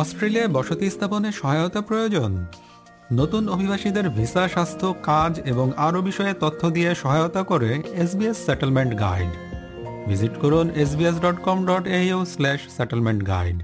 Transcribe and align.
অস্ট্রেলিয়ায় 0.00 0.50
বসতি 0.56 0.86
স্থাপনে 0.90 1.30
সহায়তা 1.32 1.80
প্রয়োজন। 1.80 2.30
নতুন 3.12 3.42
অভিবাসীদের 3.48 4.06
ভিসা, 4.16 4.42
স্বাস্থ্য, 4.54 4.88
কাজ 5.02 5.32
এবং 5.52 5.66
আরও 5.86 6.00
বিষয়ে 6.02 6.34
তথ্য 6.40 6.62
দিয়ে 6.76 6.90
সহায়তা 6.94 7.42
করে 7.42 7.70
এসবিএস 8.02 8.38
সেটেলমেন্ট 8.46 8.92
গাইড 8.98 9.32
ভিজিট 10.08 10.34
করুন 10.42 10.66
SBS 10.84 11.16
dot 11.24 11.38
com 11.46 11.58
dot 11.66 11.84
AU 11.98 12.18
slash 12.34 12.60
settlement 12.76 13.20
guide 13.26 13.58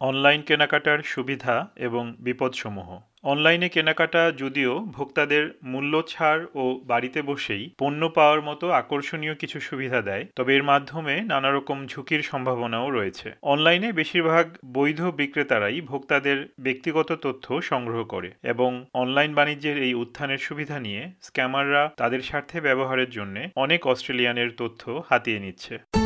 online 0.00 0.40
কেনাকাটার 0.48 0.98
সুবিধা 1.12 1.56
এবং 1.86 2.04
বিপদসমূহ। 2.20 2.88
অনলাইনে 3.24 3.68
কেনাকাটা 3.68 4.32
যদিও 4.32 4.72
ভোক্তাদের 4.78 5.50
মূল্য 5.62 6.02
ছাড় 6.08 6.46
ও 6.54 6.80
বাড়িতে 6.84 7.22
বসেই 7.22 7.70
পণ্য 7.78 8.08
পাওয়ার 8.08 8.42
মতো 8.42 8.70
আকর্ষণীয় 8.70 9.34
কিছু 9.34 9.60
সুবিধা 9.60 10.02
দেয়, 10.02 10.24
তবে 10.36 10.54
এর 10.54 10.62
মাধ্যমে 10.62 11.20
নানা 11.20 11.50
রকম 11.50 11.86
ঝুঁকির 11.86 12.22
সম্ভাবনাও 12.22 12.90
রয়েছে। 12.90 13.32
অনলাইনে 13.42 13.92
বেশিরভাগ 13.92 14.46
বৈধ 14.72 15.00
বিক্রেতারাই 15.10 15.80
ভোক্তাদের 15.80 16.48
ব্যক্তিগত 16.60 17.12
তথ্য 17.22 17.62
সংগ্রহ 17.62 18.04
করে 18.04 18.30
এবং 18.42 18.84
অনলাইন 18.94 19.34
বাণিজ্যের 19.34 19.82
এই 19.82 19.94
উত্থানের 19.94 20.38
সুবিধা 20.38 20.78
নিয়ে 20.78 21.02
স্ক্যামাররা 21.22 21.92
তাদের 21.96 22.20
স্বার্থে 22.20 22.60
ব্যবহারের 22.60 23.10
জন্য 23.10 23.36
অনেক 23.56 23.86
অস্ট্রেলিয়ানের 23.86 24.50
তথ্য 24.56 25.02
হাতিয়ে 25.08 25.38
নিচ্ছে। 25.38 25.97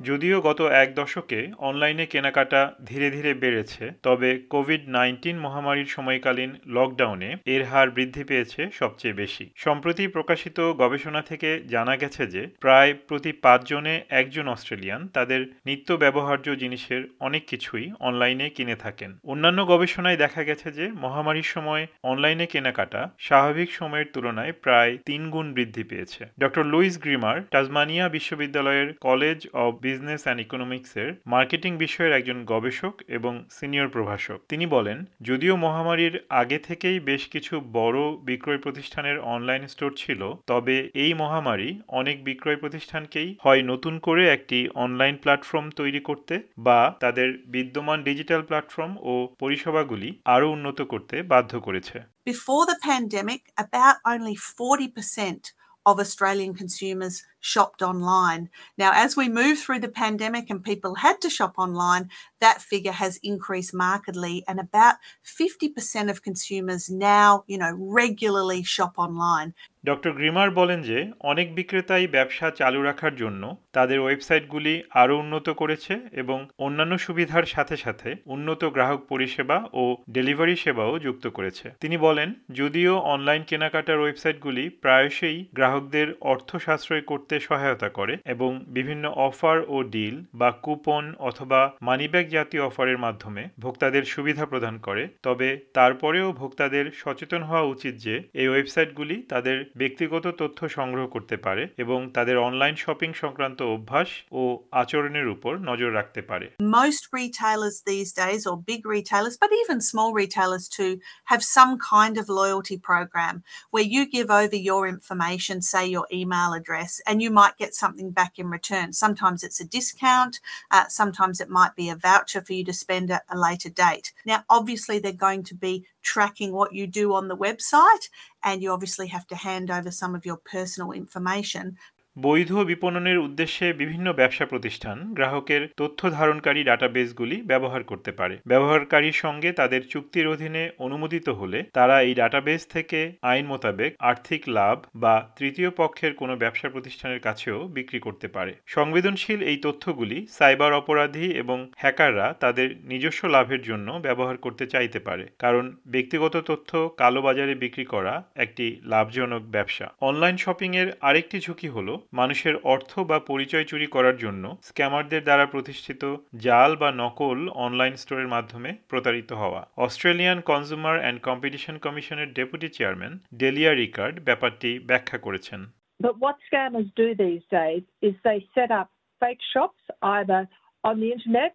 যদিও 0.00 0.40
গত 0.40 0.60
এক 0.60 0.94
দশকে 0.94 1.48
অনলাইনে 1.58 2.06
কেনাকাটা 2.06 2.74
ধীরে 2.86 3.10
ধীরে 3.10 3.34
বেড়েছে, 3.34 3.90
তবে 4.02 4.38
কোভিড 4.50 4.88
নাইন্টিন 4.88 5.38
মহামারীর 5.38 5.86
সময়কালীন 5.86 6.54
লকডাউনে 6.66 7.36
এর 7.44 7.64
হার 7.64 7.90
বৃদ্ধি 7.90 8.24
পেয়েছে 8.24 8.68
সবচেয়ে 8.72 9.14
বেশি। 9.14 9.50
সম্প্রতি 9.56 10.06
প্রকাশিত 10.06 10.60
গবেষণা 10.60 11.22
থেকে 11.22 11.62
জানা 11.68 11.96
গেছে 11.96 12.26
যে, 12.26 12.46
প্রায় 12.60 12.94
প্রতি 12.94 13.32
পাঁচজনে 13.32 14.04
একজন 14.08 14.48
অস্ট্রেলিয়ান 14.48 15.08
তাদের 15.08 15.46
নিত্য 15.66 15.94
ব্যবহার্য 15.94 16.56
জিনিসের 16.56 17.02
অনেক 17.20 17.48
কিছুই 17.48 17.92
অনলাইনে 18.00 18.50
কিনে 18.50 18.76
থাকেন। 18.76 19.18
অন্যান্য 19.24 19.66
গবেষণায় 19.66 20.16
দেখা 20.16 20.42
গেছে 20.42 20.72
যে, 20.72 20.88
মহামারীর 20.88 21.42
সময় 21.42 21.86
অনলাইনে 22.02 22.46
কেনাকাটা 22.46 23.10
স্বাভাবিক 23.18 23.72
সময়ের 23.72 24.06
তুলনায় 24.12 24.52
প্রায় 24.52 24.98
তিন 25.06 25.30
গুণ 25.30 25.52
বৃদ্ধি 25.52 25.84
পেয়েছে। 25.84 26.26
ডক্টর 26.40 26.64
লুইস 26.64 26.98
গ্রিমার, 26.98 27.40
টাজমানিয়া 27.50 28.08
বিশ্ববিদ্যালয়ের 28.08 28.94
কলেজ 29.00 29.48
অব 29.52 29.89
বিজনেস 29.90 30.22
অ্যান্ড 30.22 30.40
ইকোনমিক্সের 30.40 31.08
মার্কেটিং 31.26 31.72
বিষয়ের 31.76 32.12
একজন 32.12 32.44
গবেষক 32.44 32.94
এবং 33.08 33.32
সিনিয়র 33.50 33.88
প্রভাষক। 33.88 34.38
তিনি 34.48 34.66
বলেন 34.66 34.98
যদিও 35.22 35.56
মহামারীর 35.56 36.14
আগে 36.28 36.58
থেকেই 36.58 37.00
বেশ 37.00 37.22
কিছু 37.28 37.60
বড় 37.72 37.98
বিক্রয় 38.22 38.58
প্রতিষ্ঠানের 38.58 39.18
অনলাইন 39.18 39.66
স্টোর 39.66 39.92
ছিল 39.96 40.20
তবে 40.46 40.76
এই 40.94 41.14
মহামারী 41.14 41.70
অনেক 41.88 42.24
বিক্রয় 42.24 42.56
প্রতিষ্ঠানকেই 42.56 43.36
হয় 43.44 43.62
নতুন 43.62 43.98
করে 43.98 44.22
একটি 44.28 44.68
অনলাইন 44.74 45.16
প্ল্যাটফর্ম 45.16 45.66
তৈরি 45.70 46.00
করতে 46.00 46.34
বা 46.58 46.80
তাদের 47.00 47.28
বিদ্যমান 47.46 47.98
ডিজিটাল 48.02 48.42
প্ল্যাটফর্ম 48.42 48.92
ও 49.00 49.12
পরিষেবাগুলি 49.38 50.10
আরও 50.24 50.52
উন্নত 50.52 50.82
করতে 50.82 51.16
বাধ্য 51.22 51.52
করেছে। 51.60 51.96
Before 52.26 52.64
the 52.72 52.78
pandemic, 52.90 53.42
about 53.56 53.96
only 54.12 54.36
40% 54.58 55.42
of 55.86 55.94
Australian 56.04 56.52
consumers 56.62 57.16
shopped 57.42 57.82
online. 57.82 58.48
Now, 58.78 58.92
as 58.94 59.16
we 59.16 59.28
move 59.30 59.58
through 59.58 59.80
the 59.80 59.88
pandemic 60.02 60.50
and 60.50 60.62
people 60.62 60.96
had 60.96 61.20
to 61.22 61.30
shop 61.30 61.54
online, 61.58 62.04
that 62.40 62.62
figure 62.62 62.92
has 62.92 63.18
increased 63.22 63.74
markedly, 63.74 64.44
and 64.48 64.58
about 64.58 64.96
50% 65.24 66.10
of 66.10 66.22
consumers 66.22 66.90
now, 66.90 67.44
you 67.46 67.58
know, 67.58 67.72
regularly 68.00 68.62
shop 68.64 68.94
online. 68.98 69.52
Doctor 69.84 70.12
Grimmer 70.12 70.48
বলেন 70.50 70.80
যে 70.82 70.98
অনেক 71.22 71.48
বিক্রেতাই 71.54 72.06
ব্যবসা 72.06 72.46
চালু 72.50 72.80
রাখার 72.82 73.14
জন্য 73.16 73.42
তাদের 73.72 73.98
ওয়েবসাইটগুলি 74.00 74.74
আরও 75.02 75.14
উন্নত 75.18 75.46
করেছে 75.60 75.94
এবং 76.12 76.38
অন্যান্য 76.58 76.94
সুবিধার 76.98 77.46
সাথে 77.46 77.76
সাথে 77.76 78.08
উন্নত 78.26 78.62
গ্রাহক 78.76 79.00
পরিষেবা 79.08 79.58
ও 79.72 79.82
ডেলিভারি 80.10 80.56
সেবাও 80.56 80.92
যুক্ত 80.98 81.24
করেছে 81.28 81.66
তিনি 81.80 81.96
বলেন 81.96 82.28
যদিও 82.52 82.92
অনলাইন 83.14 83.42
কেনাকাটার 83.42 84.02
ওয়েবসাইটগুলি 84.02 84.64
প্রায়শই 84.82 85.38
গ্রাহকদের 85.54 86.08
অর্থ 86.32 86.50
সাশ্রয় 86.56 87.04
করতে 87.10 87.29
সহায়তা 87.38 87.88
করে 87.88 88.16
এবং 88.24 88.64
বিভিন্ন 88.68 89.08
অফার 89.08 89.62
ও 89.68 89.82
ডিল 89.82 90.24
বা 90.34 90.50
কুপন 90.50 91.14
অথবা 91.18 91.72
মানিব্যাগ 91.82 92.28
জাতীয় 92.28 92.62
অফারের 92.62 92.98
মাধ্যমে 92.98 93.48
ভোক্তাদের 93.60 94.02
সুবিধা 94.02 94.46
প্রদান 94.46 94.78
করে। 94.78 95.08
তবে 95.22 95.60
তারপরেও 95.74 96.32
ভোক্তাদের 96.32 96.90
সচেতন 96.94 97.42
হওয়া 97.42 97.62
উচিত 97.62 97.94
যে 97.94 98.22
এই 98.34 98.48
ওয়েবসাইটগুলি 98.48 99.22
তাদের 99.22 99.64
ব্যক্তিগত 99.76 100.26
তথ্য 100.26 100.68
সংগ্রহ 100.68 101.06
করতে 101.06 101.36
পারে 101.36 101.68
এবং 101.78 102.10
তাদের 102.10 102.38
অনলাইন 102.38 102.74
শপিং 102.74 103.12
সংক্রান্ত 103.12 103.62
অভ্যাস 103.62 104.08
ও 104.32 104.58
আচরণের 104.72 105.28
উপর 105.28 105.56
নজর 105.56 105.94
রাখতে 105.94 106.22
পারে। 106.22 106.50
Most 106.62 107.02
retailers 107.12 107.82
these 107.86 108.12
days, 108.12 108.42
or 108.46 108.56
big 108.72 108.82
retailers, 108.96 109.36
but 109.42 109.50
even 109.62 109.80
small 109.80 110.10
retailers 110.22 110.68
too, 110.78 110.92
have 111.26 111.42
some 111.42 111.72
kind 111.96 112.14
of 112.20 112.26
loyalty 112.28 112.78
program 112.90 113.34
where 113.72 113.88
you 113.94 114.02
give 114.16 114.30
over 114.30 114.58
your 114.70 114.82
information, 114.94 115.56
say 115.72 115.84
your 115.96 116.06
email 116.20 116.50
address, 116.60 116.90
and 117.08 117.19
you 117.20 117.30
might 117.30 117.56
get 117.56 117.74
something 117.74 118.10
back 118.10 118.38
in 118.38 118.50
return. 118.50 118.92
Sometimes 118.92 119.42
it's 119.42 119.60
a 119.60 119.64
discount, 119.64 120.40
uh, 120.70 120.86
sometimes 120.88 121.40
it 121.40 121.48
might 121.48 121.74
be 121.76 121.88
a 121.88 121.96
voucher 121.96 122.40
for 122.40 122.52
you 122.52 122.64
to 122.64 122.72
spend 122.72 123.10
at 123.10 123.24
a 123.30 123.38
later 123.38 123.68
date. 123.68 124.12
Now, 124.24 124.44
obviously, 124.48 124.98
they're 124.98 125.12
going 125.12 125.44
to 125.44 125.54
be 125.54 125.86
tracking 126.02 126.52
what 126.52 126.72
you 126.72 126.86
do 126.86 127.14
on 127.14 127.28
the 127.28 127.36
website, 127.36 128.08
and 128.42 128.62
you 128.62 128.72
obviously 128.72 129.08
have 129.08 129.26
to 129.28 129.36
hand 129.36 129.70
over 129.70 129.90
some 129.90 130.14
of 130.14 130.24
your 130.24 130.36
personal 130.36 130.92
information. 130.92 131.76
বৈধ 132.16 132.52
বিপণনের 132.52 133.18
উদ্দেশ্যে 133.18 133.72
বিভিন্ন 133.72 134.06
ব্যবসা 134.12 134.46
প্রতিষ্ঠান 134.46 135.14
গ্রাহকের 135.14 135.62
তথ্য 135.76 136.00
ধারণকারী 136.10 136.64
ডাটাবেসগুলি 136.64 137.42
ব্যবহার 137.42 137.82
করতে 137.82 138.12
পারে। 138.12 138.34
ব্যবহারকারীর 138.46 139.12
সঙ্গে 139.12 139.52
তাদের 139.52 139.82
চুক্তির 139.88 140.26
অধীনে 140.26 140.70
অনুমোদিত 140.78 141.28
হলে 141.28 141.58
তারা 141.72 142.02
এই 142.02 142.14
ডাটাবেস 142.14 142.66
থেকে 142.66 143.12
আইন 143.22 143.46
মোতাবেক 143.46 143.90
আর্থিক 144.00 144.42
লাভ 144.48 144.76
বা 144.94 145.14
তৃতীয় 145.36 145.70
পক্ষের 145.70 146.12
কোনো 146.14 146.36
ব্যবসা 146.36 146.68
প্রতিষ্ঠানের 146.68 147.20
কাছেও 147.20 147.58
বিক্রি 147.68 147.98
করতে 148.00 148.28
পারে। 148.28 148.52
সংবেদনশীল 148.66 149.40
এই 149.42 149.56
তথ্যগুলি 149.56 150.26
সাইবার 150.30 150.72
অপরাধী 150.72 151.26
এবং 151.32 151.58
হ্যাকাররা 151.76 152.26
তাদের 152.40 152.68
নিজস্ব 152.84 153.22
লাভের 153.26 153.62
জন্য 153.62 153.88
ব্যবহার 154.06 154.36
করতে 154.36 154.66
চাইতে 154.66 154.98
পারে, 154.98 155.24
কারণ 155.38 155.64
ব্যক্তিগত 155.86 156.34
তথ্য 156.36 156.70
কালোবাজারে 156.96 157.54
বিক্রি 157.54 157.84
করা 157.84 158.14
একটি 158.36 158.66
লাভজনক 158.84 159.42
ব্যবসা। 159.42 159.86
অনলাইন 160.00 160.36
শপিংয়ের 160.36 160.88
আরেকটি 161.00 161.38
ঝুঁকি 161.40 161.68
হলো 161.68 161.94
মানুষের 162.12 162.54
অর্থ 162.64 162.92
বা 163.00 163.18
পরিচয় 163.30 163.64
চুরি 163.64 163.86
করার 163.86 164.16
জন্য 164.16 164.44
স্ক্যামারদের 164.62 165.22
দ্বারা 165.24 165.46
প্রতিষ্ঠিত 165.46 166.02
জাল 166.36 166.70
বা 166.76 166.90
নকল 166.92 167.38
অনলাইন 167.66 167.94
স্টোরের 167.96 168.28
মাধ্যমে 168.28 168.70
প্রতারিত 168.88 169.30
হওয়া 169.32 169.60
অস্ট্রেলিয়ান 169.76 170.38
কনজিউমার 170.40 170.96
অ্যান্ড 171.00 171.18
কম্পিটিশন 171.20 171.74
কমিশনের 171.78 172.28
ডেপুটি 172.32 172.68
চেয়ারম্যান 172.68 173.12
ডেলিয়া 173.34 173.72
রিকার্ড 173.74 174.16
ব্যাপারটি 174.24 174.70
ব্যাখ্যা 174.88 175.18
করেছেন 175.18 175.60
But 176.00 176.16
what 176.18 176.36
scammers 176.48 176.90
do 176.96 177.08
these 177.14 177.44
days 177.50 177.84
is 178.02 178.14
they 178.28 178.40
set 178.54 178.70
up 178.70 178.88
fake 179.22 179.42
shops 179.52 179.82
either 180.16 180.40
on 180.84 180.94
the 181.00 181.10
internet 181.12 181.52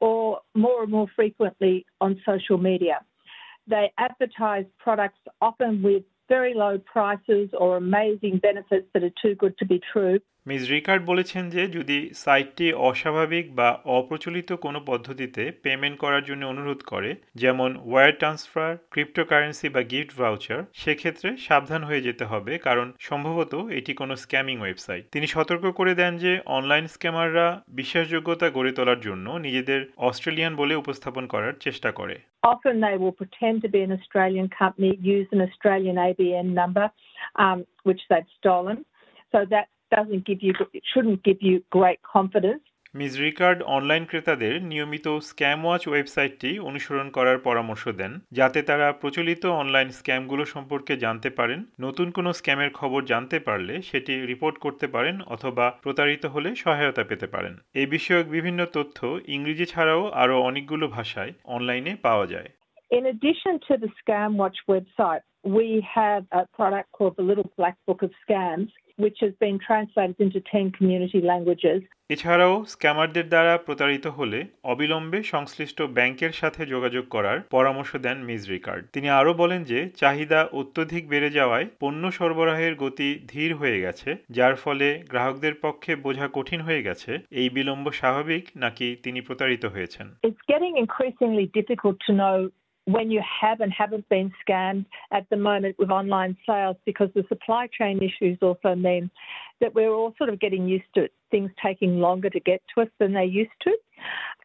or 0.00 0.40
more 0.56 0.82
and 0.82 0.92
more 0.92 1.08
frequently 1.16 1.86
on 2.00 2.10
social 2.24 2.58
media. 2.60 2.96
They 3.68 3.86
advertise 3.98 4.66
products 4.78 5.22
often 5.40 5.72
with 5.82 6.04
very 6.30 6.54
low 6.54 6.78
prices 6.78 7.50
or 7.52 7.76
amazing 7.76 8.38
benefits 8.38 8.86
that 8.94 9.02
are 9.02 9.12
too 9.20 9.34
good 9.34 9.58
to 9.58 9.66
be 9.66 9.82
true. 9.92 10.18
Miss 10.50 10.62
Rickard 10.70 11.02
বলেছেন 11.06 11.44
যে 11.54 11.62
যদি 11.68 11.98
সাইটটি 12.22 12.66
অস্বাভাবিক 12.88 13.44
বা 13.54 13.68
অপ্রচলিত 13.98 14.50
কোনো 14.64 14.78
পদ্ধতিতে 14.86 15.42
payment 15.64 15.96
করার 15.98 16.22
জন্য 16.24 16.42
অনুরোধ 16.46 16.80
করে 16.82 17.10
যেমন 17.34 17.70
ওয়ার 17.90 18.10
ট্রান্সফার 18.20 18.70
ক্রিপ্টোকারেন্সি 18.90 19.68
বা 19.74 19.82
গিফট 19.92 20.12
ভাউচার 20.20 20.60
সেক্ষেত্রে 20.74 21.28
সাবধান 21.46 21.82
হয়ে 21.84 22.04
যেতে 22.06 22.24
হবে 22.24 22.52
কারণ 22.58 22.86
সম্ভবত 23.00 23.52
এটি 23.78 23.92
কোনো 23.94 24.14
স্ক্যামিং 24.16 24.56
ওয়েবসাইট 24.60 25.04
তিনি 25.14 25.26
সতর্ক 25.26 25.64
করে 25.78 25.92
দেন 25.94 26.12
যে 26.24 26.32
অনলাইন 26.56 26.86
স্ক্যামাররা 26.94 27.46
বিশ্বাসযোগ্যতা 27.80 28.46
গড়ে 28.50 28.72
তোলার 28.72 29.00
জন্য 29.00 29.26
নিজেদের 29.46 29.80
অস্ট্রেলিয়ান 30.08 30.52
বলে 30.56 30.74
উপস্থাপন 30.76 31.24
করার 31.26 31.54
চেষ্টা 31.60 31.90
করে 31.92 32.16
Often 32.52 32.74
they 32.80 32.96
will 32.96 33.16
pretend 33.22 33.56
to 33.62 33.68
be 33.68 33.80
an 33.82 33.92
Australian 33.92 34.48
company, 34.52 34.90
use 35.14 35.28
an 35.32 35.40
Australian 35.42 35.96
ABN 35.98 36.48
number, 36.52 36.86
um, 37.36 37.58
which 37.86 38.02
they've 38.08 38.32
stolen. 38.38 38.76
So 39.34 39.38
that 39.54 39.66
doesn't 39.90 40.24
give 40.24 40.40
you, 40.40 40.52
it 40.72 40.84
shouldn't 40.84 41.20
give 41.22 41.40
you 41.40 41.56
great 41.70 42.00
confidence. 42.14 42.62
Miss 42.94 43.12
Rickard 43.20 43.58
online 43.76 44.04
ক্রেতাদের 44.04 44.54
নিয়মিত 44.62 45.06
scam 45.20 45.60
watch 45.64 45.82
ওয়েবসাইটটি 45.88 46.50
অনুসরণ 46.60 47.08
করার 47.10 47.38
পরামর্শ 47.38 47.84
দেন 48.00 48.12
যাতে 48.32 48.60
তারা 48.62 48.86
প্রচলিত 48.92 49.42
online 49.62 49.88
স্ক্যামগুলো 49.90 50.44
সম্পর্কে 50.44 50.92
জানতে 50.96 51.28
পারেন 51.30 51.60
নতুন 51.80 52.08
কোনো 52.10 52.30
স্ক্যামের 52.32 52.70
খবর 52.70 53.00
জানতে 53.02 53.38
পারলে 53.38 53.74
সেটি 53.82 54.12
রিপোর্ট 54.26 54.56
করতে 54.58 54.86
পারেন 54.86 55.16
অথবা 55.26 55.66
প্রতারিত 55.82 56.24
হলে 56.26 56.50
সহায়তা 56.56 57.04
পেতে 57.04 57.26
পারেন 57.26 57.54
এই 57.74 57.86
বিষয়ক 57.86 58.26
বিভিন্ন 58.28 58.60
তথ্য 58.76 58.98
ইংরেজি 59.28 59.66
ছাড়াও 59.66 60.02
আরও 60.22 60.36
অনেকগুলো 60.40 60.86
ভাষায় 60.88 61.32
অনলাইনে 61.56 61.92
পাওয়া 62.02 62.26
যায় 62.26 62.50
In 62.90 63.04
addition 63.06 63.54
to 63.60 63.72
the 63.76 63.90
Scam 63.98 64.30
Watch 64.34 64.58
website, 64.68 65.22
we 65.44 65.84
have 65.94 66.24
a 66.32 66.46
product 66.56 66.92
called 66.92 67.16
the 67.16 67.22
Little 67.22 67.50
Black 67.56 67.76
Book 67.86 68.02
of 68.02 68.10
Scams, 68.22 68.70
which 68.96 69.18
has 69.20 69.32
been 69.40 69.58
translated 69.58 70.16
into 70.18 70.40
10 70.40 70.72
community 70.72 71.20
languages. 71.20 71.82
এছাড়াও 72.08 72.64
স্ক্যামারদের 72.64 73.28
দ্বারা 73.28 73.58
প্রতারিত 73.58 74.06
হলে 74.06 74.44
অবিলম্বে 74.64 75.22
সংশ্লিষ্ট 75.22 75.82
ব্যাংকের 75.82 76.30
সাথে 76.30 76.66
যোগাযোগ 76.66 77.04
করার 77.08 77.40
পরামর্শ 77.50 77.96
দেন 77.96 78.18
মিস 78.18 78.48
রিকার্ড 78.48 78.84
তিনি 78.92 79.10
আরও 79.10 79.34
বলেন 79.34 79.64
যে 79.64 79.88
চাহিদা 79.96 80.48
অত্যধিক 80.52 81.08
বেড়ে 81.08 81.30
যাওয়ায় 81.30 81.66
পণ্য 81.80 82.12
সরবরাহের 82.12 82.74
গতি 82.74 83.20
ধীর 83.28 83.56
হয়ে 83.56 83.80
গেছে 83.80 84.16
যার 84.30 84.54
ফলে 84.54 85.02
গ্রাহকদের 85.10 85.54
পক্ষে 85.54 85.96
বোঝা 85.96 86.28
কঠিন 86.32 86.60
হয়ে 86.60 86.82
গেছে। 86.82 87.18
এই 87.30 87.48
বিলম্ব 87.48 87.90
স্বাভাবিক 87.90 88.48
নাকি 88.56 88.96
তিনি 89.02 89.20
প্রতারিত 89.20 89.64
হয়েছেন? 89.64 90.14
It's 90.26 90.44
getting 90.48 90.74
increasingly 90.84 91.46
difficult 91.60 91.96
to 92.06 92.12
know 92.12 92.59
when 92.92 93.10
you 93.10 93.22
have 93.40 93.60
and 93.60 93.72
haven't 93.72 94.08
been 94.08 94.32
scammed 94.46 94.86
at 95.12 95.28
the 95.30 95.36
moment 95.36 95.76
with 95.78 95.90
online 95.90 96.36
sales 96.46 96.76
because 96.84 97.08
the 97.14 97.24
supply 97.28 97.68
chain 97.78 97.98
issues 97.98 98.38
also 98.42 98.74
mean 98.74 99.10
that 99.60 99.74
we're 99.74 99.92
all 99.92 100.14
sort 100.16 100.30
of 100.30 100.40
getting 100.40 100.66
used 100.66 100.84
to 100.94 101.04
it, 101.04 101.12
things 101.30 101.50
taking 101.62 102.00
longer 102.00 102.30
to 102.30 102.40
get 102.40 102.62
to 102.74 102.82
us 102.82 102.88
than 102.98 103.12
they 103.12 103.24
used 103.24 103.50
to. 103.62 103.76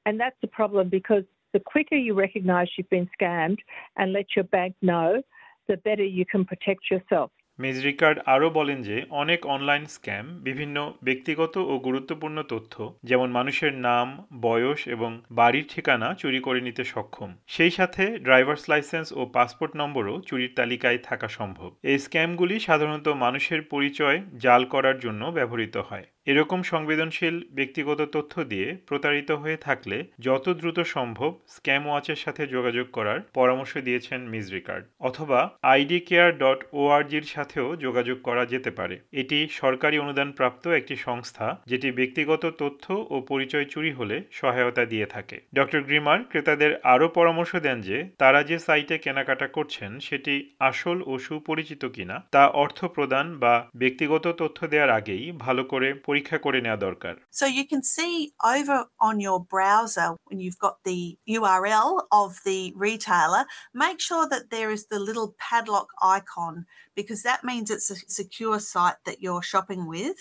And 0.06 0.20
that's 0.20 0.36
a 0.44 0.48
problem 0.48 0.90
because 0.90 1.24
the 1.54 1.60
quicker 1.60 1.96
you 1.96 2.14
recognise 2.14 2.68
you've 2.78 2.90
been 2.90 3.10
scammed 3.20 3.60
and 3.98 4.12
let 4.12 4.36
your 4.36 4.44
bank 4.46 4.76
know, 4.82 5.22
the 5.68 5.78
better 5.78 6.04
you 6.04 6.26
can 6.26 6.46
protect 6.46 6.92
yourself. 6.92 7.32
Miss 7.60 7.84
Rickard 7.84 8.20
আরও 8.26 8.50
বলেন 8.50 8.82
যে, 8.82 9.04
অনেক 9.10 9.46
online 9.46 9.86
scam 9.86 10.26
বিভিন্ন 10.44 10.94
ব্যক্তিগত 11.04 11.58
ও 11.58 11.80
গুরুত্বপূর্ণ 11.80 12.42
তথ্য, 12.42 12.94
যেমন 13.04 13.32
মানুষের 13.32 13.74
নাম, 13.74 14.28
বয়স 14.42 14.88
এবং 14.88 15.22
বাড়ির 15.32 15.66
ঠিকানা 15.70 16.14
চুরি 16.14 16.40
করে 16.40 16.62
নিতে 16.62 16.84
সক্ষম। 16.84 17.36
সেই 17.48 17.72
সাথে 17.72 18.18
ড্রাইভার্স 18.18 18.70
লাইসেন্স 18.70 19.14
ও 19.14 19.26
পাসপোর্ট 19.26 19.76
নম্বরও 19.76 20.22
চুরির 20.22 20.54
তালিকায় 20.56 20.98
থাকা 20.98 21.28
সম্ভব। 21.28 21.76
এই 21.84 22.00
স্ক্যামগুলি 22.00 22.60
সাধারণত 22.60 23.08
মানুষের 23.08 23.62
পরিচয় 23.62 24.22
জাল 24.38 24.66
করার 24.66 25.00
জন্য 25.00 25.26
ব্যবহৃত 25.26 25.78
হয়। 25.78 26.06
এরকম 26.28 26.64
সংবেদনশীল 26.64 27.36
ব্যক্তিগত 27.54 28.02
তথ্য 28.12 28.44
দিয়ে 28.44 28.78
প্রতারিত 28.88 29.32
হয়ে 29.32 29.58
থাকলে 29.58 30.04
যত 30.20 30.50
দ্রুত 30.50 30.80
সম্ভব 30.80 31.40
স্ক্যাম 31.48 31.88
ওয়াচের 31.88 32.16
সাথে 32.16 32.48
যোগাযোগ 32.48 32.88
করার 32.92 33.20
পরামর্শ 33.34 33.78
দিয়েছেন 33.78 34.22
মিস 34.22 34.52
রিকার্ড। 34.52 34.86
অথবা 35.00 35.50
আইডি 35.62 36.00
কেয়ার 36.00 36.38
ডট 36.38 36.60
ওআরজির 36.74 37.24
সাথেও 37.24 37.76
যোগাযোগ 37.76 38.18
করা 38.22 38.46
যেতে 38.46 38.72
পারে। 38.72 39.00
এটি 39.12 39.48
সরকারি 39.52 40.00
অনুদানপ্রাপ্ত 40.00 40.68
একটি 40.68 40.96
সংস্থা 40.96 41.62
যেটি 41.68 41.92
ব্যক্তিগত 41.92 42.46
তথ্য 42.58 43.06
ও 43.10 43.22
পরিচয় 43.22 43.66
চুরি 43.66 43.92
হলে 43.92 44.22
সহায়তা 44.32 44.86
দিয়ে 44.86 45.06
থাকে। 45.06 45.38
ডক্টর 45.56 45.82
গ্রিমার 45.82 46.20
ক্রেতাদের 46.24 46.72
আরও 46.84 47.08
পরামর্শ 47.08 47.56
দেন 47.56 47.82
যে, 47.82 48.10
তারা 48.18 48.44
যে 48.44 48.60
সাইটে 48.60 48.98
কেনাকাটা 48.98 49.48
করছেন 49.48 50.00
সেটি 50.00 50.50
আসল 50.60 51.02
ও 51.06 51.18
সুপরিচিত 51.18 51.86
কিনা, 51.86 52.26
তা 52.32 52.48
অর্থ 52.48 52.86
প্রদান 52.86 53.40
বা 53.40 53.70
ব্যক্তিগত 53.76 54.28
তথ্য 54.28 54.68
দেওয়ার 54.68 54.90
আগেই 54.90 55.32
ভালো 55.32 55.64
করে 55.64 55.94
পরীক্ষা 56.15 56.39
করে 56.39 56.61
নেওয়া 56.61 56.81
দরকার 56.87 57.15
So 57.31 57.47
you 57.59 57.65
can 57.73 57.83
see 57.97 58.15
over 58.55 58.79
on 59.09 59.15
your 59.27 59.39
browser 59.55 60.09
when 60.29 60.39
you've 60.43 60.63
got 60.67 60.77
the 60.91 61.19
URL 61.37 61.91
of 62.23 62.31
the 62.49 62.61
retailer, 62.87 63.45
make 63.85 63.99
sure 64.09 64.27
that 64.33 64.51
there 64.55 64.71
is 64.77 64.83
the 64.87 65.01
little 65.09 65.35
padlock 65.45 65.89
icon 66.19 66.55
because 66.95 67.23
that 67.23 67.45
means 67.45 67.71
it's 67.71 67.91
a 67.91 67.97
secure 68.21 68.59
site 68.73 69.01
that 69.07 69.21
you're 69.25 69.51
shopping 69.53 69.83
with. 69.95 70.19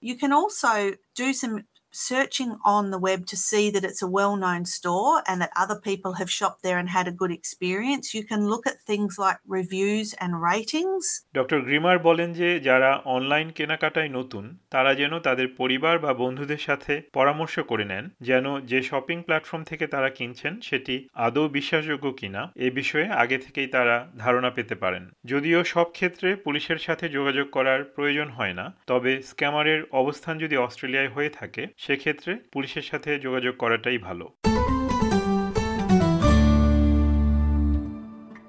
You 0.00 0.16
can 0.22 0.32
also 0.32 0.72
do 1.14 1.28
some 1.32 1.54
searching 1.91 2.51
on 2.63 2.91
the 2.91 2.99
web 2.99 3.25
to 3.25 3.37
see 3.37 3.69
that 3.71 3.83
it's 3.83 4.01
a 4.01 4.11
well 4.19 4.35
known 4.35 4.65
store 4.65 5.21
and 5.27 5.41
that 5.41 5.51
other 5.63 5.79
people 5.89 6.13
have 6.13 6.31
shopped 6.31 6.61
there 6.63 6.79
and 6.79 6.89
had 6.89 7.07
a 7.07 7.11
good 7.11 7.31
experience. 7.31 8.13
You 8.13 8.23
can 8.23 8.47
look 8.47 8.65
at 8.67 8.77
things 8.89 9.17
like 9.17 9.39
reviews 9.57 10.07
and 10.21 10.31
ratings. 10.49 11.05
Doctor 11.33 11.59
Grimmer 11.61 11.99
বলেন 11.99 12.33
যে, 12.33 12.59
যারা 12.59 13.01
online 13.05 13.49
কেনাকাটায় 13.49 14.09
নতুন, 14.09 14.57
তারা 14.69 14.95
যেন 14.95 15.19
তাদের 15.19 15.47
পরিবার 15.47 15.99
বা 15.99 16.13
বন্ধুদের 16.13 16.57
সাথে 16.57 17.01
পরামর্শ 17.13 17.59
করে 17.59 17.85
নেন, 17.85 18.09
যেন 18.21 18.59
যে 18.61 18.81
শপিং 18.81 19.21
প্ল্যাটফর্ম 19.21 19.63
থেকে 19.63 19.87
তারা 19.87 20.09
কিনছেন, 20.09 20.61
সেটি 20.61 21.07
আদৌ 21.13 21.47
বিশ্বাসযোগ্য 21.47 22.11
কিনা, 22.11 22.51
এ 22.55 22.69
বিষয়ে 22.71 23.07
আগে 23.09 23.37
থেকেই 23.37 23.67
তারা 23.67 24.07
ধারণা 24.17 24.49
পেতে 24.49 24.75
পারেন 24.75 25.09
যদিও 25.25 25.63
সব 25.63 25.83
ক্ষেত্রে 25.83 26.35
পুলিশের 26.35 26.77
সাথে 26.77 27.09
যোগাযোগ 27.09 27.49
করার 27.49 27.83
প্রয়োজন 27.83 28.29
হয় 28.29 28.53
না, 28.53 28.77
তবে 28.87 29.21
স্ক্যামারের 29.21 29.83
অবস্থান 29.91 30.37
যদি 30.37 30.57
অস্ট্রেলিয়ায় 30.57 31.09
হয়ে 31.09 31.29
থাকে 31.29 31.67
সেক্ষেত্রে 31.77 32.35
পুলিশের 32.53 32.81
সাথে 32.81 33.19
যোগাযোগ 33.19 33.55
করাটাই 33.57 33.97
ভালো। 33.97 34.25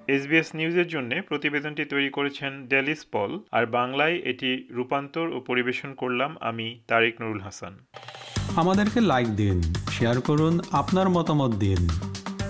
এসবিএস 0.08 0.54
নিউজের 0.54 0.88
জন্য 0.88 1.10
প্রতিবেদনটি 1.28 1.84
তৈরি 1.84 2.10
করেছেন 2.10 2.66
ডেলিস 2.66 3.06
পল, 3.12 3.30
আর 3.52 3.66
বাংলায় 3.66 4.16
এটি 4.24 4.68
রূপান্তর 4.70 5.28
ও 5.28 5.40
পরিবেশন 5.40 5.94
করলাম 5.94 6.36
আমি 6.40 6.80
তারেক 6.86 7.20
নুরুল 7.20 7.40
হাসান। 7.40 7.78
আমাদেরকে 8.56 9.00
লাইক 9.00 9.28
দিন 9.28 9.62
শেয়ার 9.90 10.20
করুন, 10.20 10.60
আপনার 10.72 11.08
মতামত 11.08 11.52
দিন। 11.54 11.88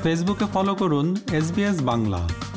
ফেসবুকে 0.02 0.46
ফলো 0.54 0.74
করুন 0.74 1.16
এস 1.32 1.48
বাংলা। 1.82 2.47